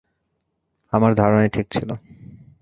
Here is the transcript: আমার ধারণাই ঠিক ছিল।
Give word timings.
আমার 0.93 1.11
ধারণাই 1.15 1.49
ঠিক 1.49 1.67
ছিল। 1.71 1.89